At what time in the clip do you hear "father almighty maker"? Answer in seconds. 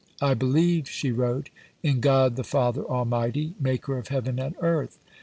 2.43-3.99